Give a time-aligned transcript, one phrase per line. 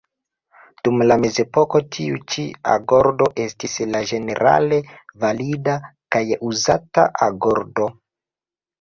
[0.87, 4.83] Dum la mezepoko tiu ĉi agordo estis la ĝenerale
[5.27, 5.79] valida
[6.19, 7.93] kaj uzata agordo.